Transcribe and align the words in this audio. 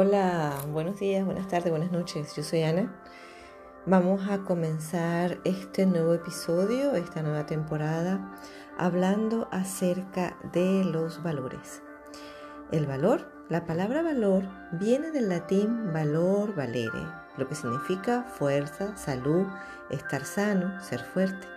Hola, 0.00 0.54
buenos 0.70 1.00
días, 1.00 1.24
buenas 1.24 1.48
tardes, 1.48 1.70
buenas 1.70 1.90
noches. 1.90 2.32
Yo 2.36 2.44
soy 2.44 2.62
Ana. 2.62 3.02
Vamos 3.84 4.28
a 4.30 4.44
comenzar 4.44 5.40
este 5.42 5.86
nuevo 5.86 6.14
episodio, 6.14 6.94
esta 6.94 7.20
nueva 7.20 7.46
temporada, 7.46 8.32
hablando 8.78 9.48
acerca 9.50 10.36
de 10.52 10.84
los 10.84 11.20
valores. 11.24 11.82
El 12.70 12.86
valor, 12.86 13.28
la 13.48 13.66
palabra 13.66 14.02
valor 14.02 14.44
viene 14.70 15.10
del 15.10 15.28
latín 15.28 15.92
valor 15.92 16.54
valere, 16.54 17.02
lo 17.36 17.48
que 17.48 17.56
significa 17.56 18.22
fuerza, 18.22 18.96
salud, 18.96 19.48
estar 19.90 20.24
sano, 20.24 20.80
ser 20.80 21.00
fuerte. 21.00 21.48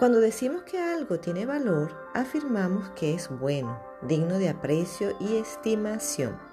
Cuando 0.00 0.18
decimos 0.18 0.62
que 0.62 0.80
algo 0.80 1.20
tiene 1.20 1.46
valor, 1.46 1.94
afirmamos 2.12 2.88
que 2.96 3.14
es 3.14 3.28
bueno, 3.38 3.80
digno 4.02 4.36
de 4.38 4.48
aprecio 4.48 5.12
y 5.20 5.36
estimación. 5.36 6.49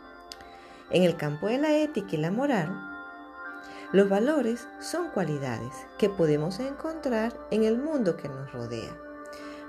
En 0.90 1.04
el 1.04 1.18
campo 1.18 1.48
de 1.48 1.58
la 1.58 1.76
ética 1.76 2.09
y 2.14 2.18
la 2.18 2.32
moral, 2.32 2.70
los 3.91 4.08
valores 4.08 4.68
son 4.80 5.09
cualidades 5.09 5.73
que 5.98 6.09
podemos 6.09 6.59
encontrar 6.59 7.38
en 7.52 7.66
el 7.66 7.78
mundo 7.78 8.16
que 8.16 8.30
nos 8.30 8.52
rodea. 8.54 8.98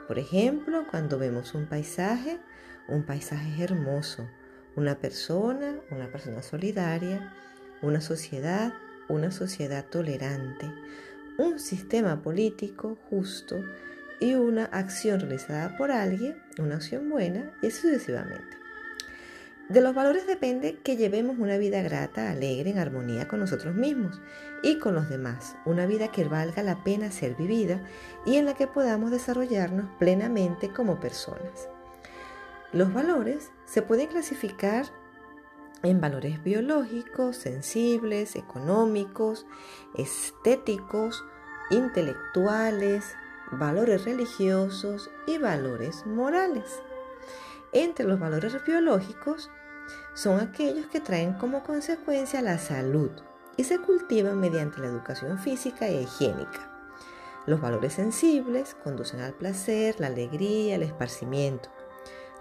Por 0.07 0.21
ejemplo, 0.21 0.85
cuando 0.91 1.19
vemos 1.19 1.55
un 1.55 1.67
paisaje, 1.67 2.39
un 2.87 3.05
paisaje 3.05 3.63
hermoso, 3.63 4.29
una 4.77 4.97
persona, 5.01 5.75
una 5.91 6.11
persona 6.11 6.41
solidaria, 6.41 7.35
una 7.83 8.01
sociedad, 8.01 8.73
una 9.09 9.33
sociedad 9.33 9.87
tolerante, 9.87 10.73
un 11.37 11.59
sistema 11.59 12.23
político 12.23 12.97
justo 13.11 13.57
y 14.21 14.35
una 14.35 14.67
acción 14.67 15.19
realizada 15.19 15.77
por 15.77 15.91
alguien, 15.91 16.41
una 16.59 16.77
acción 16.77 17.11
buena 17.11 17.53
y 17.61 17.73
sucesivamente. 17.73 18.58
De 19.69 19.83
los 19.83 19.95
valores 19.95 20.27
depende 20.27 20.79
que 20.83 20.97
llevemos 20.97 21.39
una 21.39 21.59
vida 21.59 21.83
grata, 21.83 22.31
alegre, 22.31 22.71
en 22.71 22.79
armonía 22.79 23.29
con 23.29 23.39
nosotros 23.39 23.75
mismos 23.75 24.19
y 24.63 24.79
con 24.79 24.95
los 24.95 25.11
demás, 25.11 25.57
una 25.67 25.85
vida 25.85 26.09
que 26.09 26.25
valga 26.25 26.63
la 26.63 26.83
pena 26.85 27.11
ser 27.11 27.35
vivida 27.35 27.83
y 28.25 28.37
en 28.37 28.47
la 28.47 28.55
que 28.55 28.67
podamos 28.67 29.11
desarrollarnos 29.11 29.91
plenamente 29.99 30.73
como 30.73 31.01
personas. 31.01 31.69
Los 32.73 32.95
valores 32.95 33.51
se 33.67 33.83
pueden 33.83 34.07
clasificar 34.07 34.87
en 35.83 36.01
valores 36.01 36.43
biológicos, 36.43 37.37
sensibles, 37.37 38.37
económicos, 38.37 39.47
estéticos, 39.99 41.25
intelectuales, 41.71 43.05
valores 43.53 44.07
religiosos 44.07 45.11
y 45.27 45.37
valores 45.37 46.07
morales. 46.07 46.83
Entre 47.73 48.07
los 48.07 48.19
valores 48.19 48.57
biológicos 48.65 49.51
son 50.15 50.41
aquellos 50.41 50.87
que 50.87 51.01
traen 51.01 51.35
como 51.35 51.63
consecuencia 51.63 52.41
la 52.41 52.59
salud 52.59 53.11
y 53.57 53.65
se 53.65 53.79
cultivan 53.79 54.41
mediante 54.41 54.81
la 54.81 54.87
educación 54.87 55.39
física 55.39 55.87
e 55.87 56.03
higiénica. 56.03 56.71
Los 57.47 57.61
valores 57.61 57.95
sensibles 57.95 58.77
conducen 58.85 59.21
al 59.21 59.35
placer, 59.35 59.99
la 59.99 60.09
alegría, 60.09 60.77
el 60.77 60.83
esparcimiento. 60.83 61.71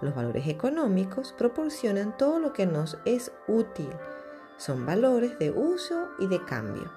Los 0.00 0.14
valores 0.14 0.46
económicos 0.46 1.34
proporcionan 1.36 2.16
todo 2.16 2.38
lo 2.38 2.52
que 2.52 2.66
nos 2.66 2.98
es 3.04 3.32
útil. 3.48 3.90
Son 4.58 4.86
valores 4.86 5.38
de 5.38 5.50
uso 5.50 6.08
y 6.18 6.26
de 6.26 6.44
cambio. 6.44 6.90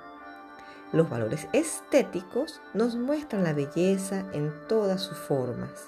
Los 0.91 1.09
valores 1.09 1.47
estéticos 1.53 2.61
nos 2.73 2.95
muestran 2.95 3.43
la 3.43 3.53
belleza 3.53 4.25
en 4.33 4.53
todas 4.67 5.02
sus 5.02 5.17
formas. 5.17 5.87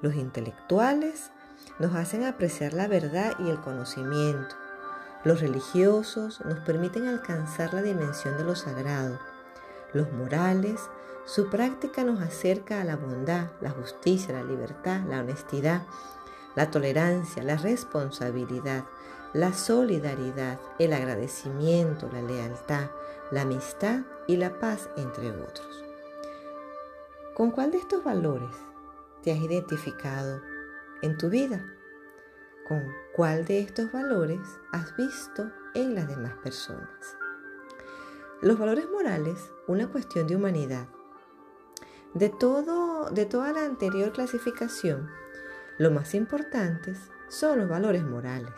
Los 0.00 0.14
intelectuales 0.14 1.32
nos 1.78 1.94
hacen 1.94 2.24
apreciar 2.24 2.72
la 2.72 2.88
verdad 2.88 3.34
y 3.38 3.50
el 3.50 3.60
conocimiento. 3.60 4.54
Los 5.24 5.40
religiosos 5.40 6.40
nos 6.44 6.58
permiten 6.60 7.06
alcanzar 7.06 7.72
la 7.72 7.82
dimensión 7.82 8.36
de 8.36 8.44
lo 8.44 8.54
sagrado. 8.54 9.18
Los 9.92 10.12
morales, 10.12 10.80
su 11.24 11.48
práctica 11.48 12.04
nos 12.04 12.20
acerca 12.20 12.80
a 12.80 12.84
la 12.84 12.96
bondad, 12.96 13.46
la 13.60 13.70
justicia, 13.70 14.34
la 14.34 14.42
libertad, 14.42 15.00
la 15.08 15.20
honestidad, 15.20 15.82
la 16.54 16.70
tolerancia, 16.70 17.42
la 17.42 17.56
responsabilidad, 17.56 18.84
la 19.32 19.52
solidaridad, 19.52 20.60
el 20.78 20.92
agradecimiento, 20.92 22.08
la 22.12 22.22
lealtad, 22.22 22.90
la 23.30 23.42
amistad 23.42 24.00
y 24.26 24.36
la 24.36 24.58
paz, 24.58 24.90
entre 24.96 25.30
otros. 25.30 25.84
¿Con 27.34 27.50
cuál 27.50 27.72
de 27.72 27.78
estos 27.78 28.04
valores 28.04 28.54
te 29.22 29.32
has 29.32 29.38
identificado 29.38 30.40
en 31.04 31.18
tu 31.18 31.28
vida? 31.28 31.64
¿Con 32.66 32.82
cuál 33.14 33.44
de 33.44 33.60
estos 33.60 33.92
valores 33.92 34.40
has 34.72 34.96
visto 34.96 35.52
en 35.74 35.94
las 35.94 36.08
demás 36.08 36.32
personas? 36.42 36.88
Los 38.40 38.58
valores 38.58 38.88
morales, 38.90 39.52
una 39.66 39.88
cuestión 39.88 40.26
de 40.26 40.36
humanidad. 40.36 40.88
De, 42.14 42.30
todo, 42.30 43.10
de 43.10 43.26
toda 43.26 43.52
la 43.52 43.64
anterior 43.64 44.12
clasificación, 44.12 45.10
lo 45.76 45.90
más 45.90 46.14
importantes 46.14 46.98
son 47.28 47.58
los 47.58 47.68
valores 47.68 48.02
morales, 48.02 48.54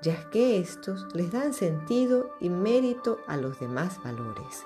ya 0.00 0.30
que 0.30 0.58
estos 0.58 1.14
les 1.14 1.32
dan 1.32 1.52
sentido 1.52 2.34
y 2.40 2.48
mérito 2.48 3.18
a 3.26 3.36
los 3.36 3.60
demás 3.60 4.02
valores. 4.02 4.64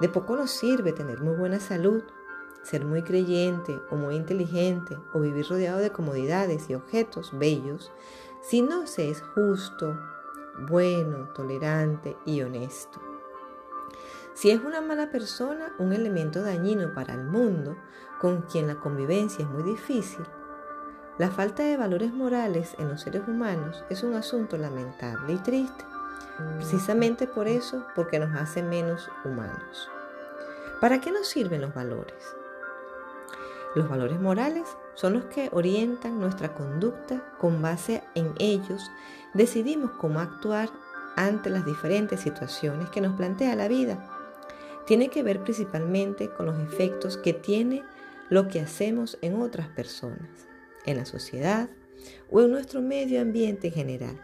De 0.00 0.08
poco 0.08 0.36
nos 0.36 0.52
sirve 0.52 0.92
tener 0.92 1.20
muy 1.20 1.34
buena 1.34 1.58
salud 1.58 2.04
ser 2.68 2.84
muy 2.84 3.02
creyente 3.02 3.80
o 3.90 3.96
muy 3.96 4.14
inteligente 4.14 4.98
o 5.14 5.20
vivir 5.20 5.48
rodeado 5.48 5.78
de 5.78 5.90
comodidades 5.90 6.68
y 6.68 6.74
objetos 6.74 7.30
bellos 7.38 7.90
si 8.42 8.62
no 8.62 8.86
se 8.86 9.10
es 9.10 9.22
justo, 9.34 9.98
bueno, 10.68 11.28
tolerante 11.34 12.16
y 12.26 12.42
honesto. 12.42 13.00
Si 14.34 14.50
es 14.50 14.60
una 14.60 14.80
mala 14.80 15.10
persona, 15.10 15.74
un 15.78 15.92
elemento 15.92 16.42
dañino 16.42 16.92
para 16.94 17.14
el 17.14 17.24
mundo, 17.24 17.76
con 18.20 18.42
quien 18.42 18.66
la 18.66 18.76
convivencia 18.76 19.44
es 19.44 19.50
muy 19.50 19.62
difícil, 19.62 20.24
la 21.18 21.30
falta 21.30 21.64
de 21.64 21.76
valores 21.76 22.12
morales 22.12 22.76
en 22.78 22.88
los 22.88 23.00
seres 23.00 23.22
humanos 23.26 23.82
es 23.90 24.02
un 24.04 24.14
asunto 24.14 24.56
lamentable 24.56 25.32
y 25.32 25.38
triste, 25.38 25.84
precisamente 26.56 27.26
por 27.26 27.48
eso, 27.48 27.84
porque 27.96 28.20
nos 28.20 28.36
hace 28.40 28.62
menos 28.62 29.10
humanos. 29.24 29.90
¿Para 30.80 31.00
qué 31.00 31.10
nos 31.10 31.26
sirven 31.26 31.62
los 31.62 31.74
valores? 31.74 32.37
Los 33.78 33.88
valores 33.88 34.20
morales 34.20 34.64
son 34.94 35.12
los 35.12 35.26
que 35.26 35.50
orientan 35.52 36.18
nuestra 36.18 36.52
conducta. 36.52 37.22
Con 37.38 37.62
base 37.62 38.02
en 38.16 38.34
ellos 38.40 38.90
decidimos 39.34 39.92
cómo 39.92 40.18
actuar 40.18 40.68
ante 41.14 41.48
las 41.48 41.64
diferentes 41.64 42.18
situaciones 42.18 42.90
que 42.90 43.00
nos 43.00 43.14
plantea 43.14 43.54
la 43.54 43.68
vida. 43.68 44.04
Tiene 44.88 45.10
que 45.10 45.22
ver 45.22 45.44
principalmente 45.44 46.28
con 46.28 46.46
los 46.46 46.58
efectos 46.58 47.18
que 47.18 47.34
tiene 47.34 47.84
lo 48.30 48.48
que 48.48 48.58
hacemos 48.58 49.16
en 49.22 49.40
otras 49.40 49.68
personas, 49.68 50.28
en 50.84 50.96
la 50.96 51.04
sociedad 51.04 51.68
o 52.32 52.40
en 52.40 52.50
nuestro 52.50 52.82
medio 52.82 53.20
ambiente 53.20 53.68
en 53.68 53.74
general. 53.74 54.20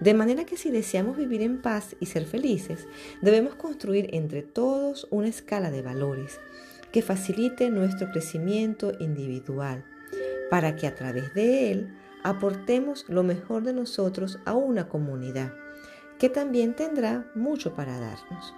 De 0.00 0.14
manera 0.14 0.46
que 0.46 0.56
si 0.56 0.70
deseamos 0.70 1.18
vivir 1.18 1.42
en 1.42 1.60
paz 1.60 1.94
y 2.00 2.06
ser 2.06 2.24
felices, 2.24 2.86
debemos 3.20 3.54
construir 3.54 4.08
entre 4.14 4.40
todos 4.42 5.06
una 5.10 5.28
escala 5.28 5.70
de 5.70 5.82
valores 5.82 6.40
que 6.92 7.02
facilite 7.02 7.70
nuestro 7.70 8.10
crecimiento 8.10 8.92
individual, 8.98 9.84
para 10.50 10.76
que 10.76 10.86
a 10.86 10.94
través 10.94 11.34
de 11.34 11.70
él 11.70 11.96
aportemos 12.22 13.04
lo 13.08 13.22
mejor 13.22 13.62
de 13.62 13.72
nosotros 13.72 14.38
a 14.44 14.54
una 14.54 14.88
comunidad, 14.88 15.52
que 16.18 16.28
también 16.28 16.74
tendrá 16.74 17.30
mucho 17.34 17.74
para 17.74 17.98
darnos. 17.98 18.54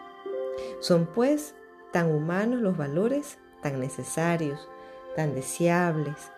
Son 0.81 1.07
pues 1.07 1.55
tan 1.93 2.11
humanos 2.11 2.61
los 2.61 2.77
valores, 2.77 3.39
tan 3.63 3.81
necesarios, 3.81 4.69
tan 5.17 5.35
deseables, 5.35 6.31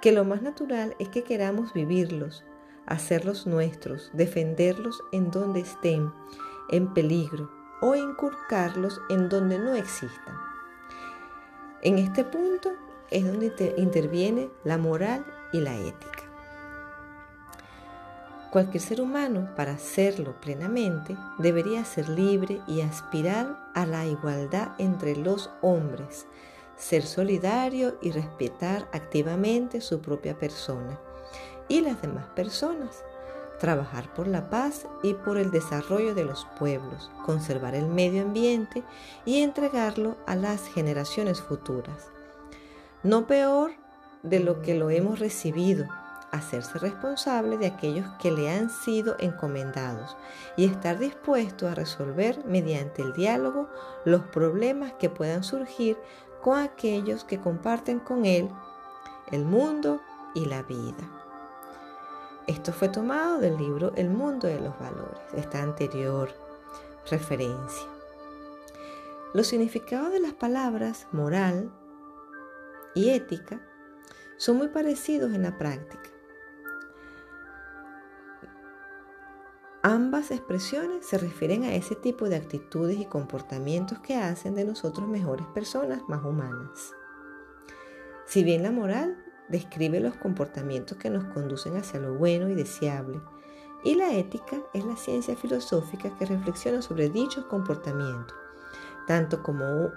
que 0.00 0.12
lo 0.12 0.24
más 0.24 0.42
natural 0.42 0.94
es 0.98 1.08
que 1.08 1.24
queramos 1.24 1.72
vivirlos, 1.72 2.44
hacerlos 2.86 3.46
nuestros, 3.46 4.10
defenderlos 4.12 5.02
en 5.12 5.30
donde 5.30 5.60
estén 5.60 6.12
en 6.70 6.92
peligro 6.94 7.50
o 7.80 7.94
inculcarlos 7.94 9.00
en 9.08 9.28
donde 9.28 9.58
no 9.58 9.74
existan. 9.74 10.47
En 11.80 11.98
este 11.98 12.24
punto 12.24 12.70
es 13.10 13.24
donde 13.24 13.74
interviene 13.76 14.50
la 14.64 14.78
moral 14.78 15.24
y 15.52 15.60
la 15.60 15.76
ética. 15.76 16.24
Cualquier 18.50 18.82
ser 18.82 19.00
humano, 19.00 19.50
para 19.54 19.72
hacerlo 19.72 20.40
plenamente, 20.40 21.16
debería 21.38 21.84
ser 21.84 22.08
libre 22.08 22.62
y 22.66 22.80
aspirar 22.80 23.70
a 23.74 23.86
la 23.86 24.06
igualdad 24.06 24.72
entre 24.78 25.14
los 25.14 25.50
hombres, 25.60 26.26
ser 26.76 27.02
solidario 27.02 27.96
y 28.00 28.10
respetar 28.10 28.88
activamente 28.92 29.80
su 29.80 30.00
propia 30.00 30.36
persona 30.36 30.98
y 31.68 31.82
las 31.82 32.00
demás 32.02 32.26
personas, 32.30 33.04
trabajar 33.58 34.12
por 34.14 34.26
la 34.26 34.50
paz 34.50 34.86
y 35.02 35.14
por 35.14 35.36
el 35.36 35.50
desarrollo 35.50 36.14
de 36.14 36.24
los 36.24 36.46
pueblos, 36.58 37.10
conservar 37.26 37.74
el 37.74 37.86
medio 37.86 38.22
ambiente 38.22 38.82
y 39.24 39.42
entregarlo 39.42 40.16
a 40.26 40.34
las 40.34 40.68
generaciones 40.68 41.40
futuras. 41.40 42.10
No 43.02 43.26
peor 43.26 43.72
de 44.22 44.40
lo 44.40 44.62
que 44.62 44.74
lo 44.74 44.90
hemos 44.90 45.18
recibido, 45.18 45.86
hacerse 46.30 46.78
responsable 46.78 47.56
de 47.56 47.66
aquellos 47.66 48.06
que 48.20 48.30
le 48.30 48.50
han 48.50 48.70
sido 48.70 49.16
encomendados 49.18 50.16
y 50.56 50.66
estar 50.66 50.98
dispuesto 50.98 51.68
a 51.68 51.74
resolver 51.74 52.44
mediante 52.44 53.02
el 53.02 53.12
diálogo 53.14 53.68
los 54.04 54.22
problemas 54.22 54.92
que 54.94 55.10
puedan 55.10 55.42
surgir 55.42 55.96
con 56.42 56.58
aquellos 56.58 57.24
que 57.24 57.40
comparten 57.40 57.98
con 57.98 58.24
él 58.24 58.48
el 59.30 59.44
mundo 59.44 60.00
y 60.34 60.44
la 60.44 60.62
vida. 60.62 61.27
Esto 62.48 62.72
fue 62.72 62.88
tomado 62.88 63.40
del 63.40 63.58
libro 63.58 63.92
El 63.94 64.08
mundo 64.08 64.48
de 64.48 64.58
los 64.58 64.78
valores, 64.78 65.20
esta 65.34 65.62
anterior 65.62 66.30
referencia. 67.10 67.86
Los 69.34 69.48
significados 69.48 70.10
de 70.12 70.20
las 70.20 70.32
palabras 70.32 71.06
moral 71.12 71.70
y 72.94 73.10
ética 73.10 73.60
son 74.38 74.56
muy 74.56 74.68
parecidos 74.68 75.34
en 75.34 75.42
la 75.42 75.58
práctica. 75.58 76.08
Ambas 79.82 80.30
expresiones 80.30 81.04
se 81.04 81.18
refieren 81.18 81.64
a 81.64 81.74
ese 81.74 81.96
tipo 81.96 82.30
de 82.30 82.36
actitudes 82.36 82.98
y 82.98 83.04
comportamientos 83.04 83.98
que 83.98 84.16
hacen 84.16 84.54
de 84.54 84.64
nosotros 84.64 85.06
mejores 85.06 85.46
personas, 85.48 86.00
más 86.08 86.24
humanas. 86.24 86.94
Si 88.24 88.42
bien 88.42 88.62
la 88.62 88.70
moral 88.70 89.22
describe 89.48 90.00
los 90.00 90.16
comportamientos 90.16 90.98
que 90.98 91.10
nos 91.10 91.24
conducen 91.24 91.76
hacia 91.76 92.00
lo 92.00 92.14
bueno 92.14 92.48
y 92.48 92.54
deseable, 92.54 93.20
y 93.84 93.94
la 93.94 94.12
ética 94.14 94.56
es 94.74 94.84
la 94.84 94.96
ciencia 94.96 95.36
filosófica 95.36 96.16
que 96.16 96.26
reflexiona 96.26 96.82
sobre 96.82 97.08
dichos 97.08 97.44
comportamientos, 97.46 98.36
tanto 99.06 99.42
como, 99.42 99.90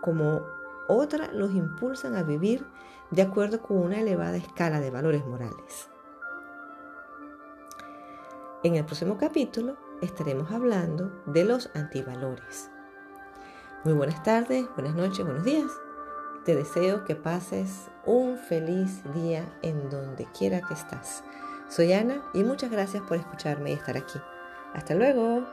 como 0.00 0.42
otra 0.88 1.30
los 1.32 1.52
impulsan 1.52 2.16
a 2.16 2.22
vivir 2.22 2.66
de 3.10 3.22
acuerdo 3.22 3.60
con 3.60 3.78
una 3.78 4.00
elevada 4.00 4.36
escala 4.36 4.80
de 4.80 4.90
valores 4.90 5.24
morales. 5.26 5.90
En 8.64 8.74
el 8.74 8.84
próximo 8.84 9.16
capítulo 9.18 9.76
estaremos 10.02 10.50
hablando 10.50 11.22
de 11.26 11.44
los 11.44 11.70
antivalores. 11.74 12.70
Muy 13.84 13.94
buenas 13.94 14.22
tardes, 14.22 14.66
buenas 14.74 14.94
noches, 14.94 15.24
buenos 15.24 15.44
días. 15.44 15.87
Te 16.44 16.54
deseo 16.54 17.04
que 17.04 17.14
pases 17.14 17.88
un 18.06 18.38
feliz 18.38 19.02
día 19.14 19.44
en 19.62 19.90
donde 19.90 20.26
quiera 20.36 20.60
que 20.66 20.74
estás. 20.74 21.22
Soy 21.68 21.92
Ana 21.92 22.22
y 22.32 22.42
muchas 22.42 22.70
gracias 22.70 23.02
por 23.02 23.18
escucharme 23.18 23.70
y 23.70 23.74
estar 23.74 23.96
aquí. 23.96 24.18
Hasta 24.74 24.94
luego. 24.94 25.46